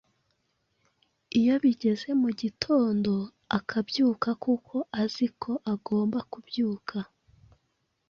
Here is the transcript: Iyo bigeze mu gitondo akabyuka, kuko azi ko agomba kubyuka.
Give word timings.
Iyo 1.39 1.53
bigeze 1.63 2.09
mu 2.21 2.29
gitondo 2.41 3.13
akabyuka, 3.57 4.29
kuko 4.43 4.75
azi 5.01 5.27
ko 5.41 5.51
agomba 5.73 6.19
kubyuka. 6.31 6.97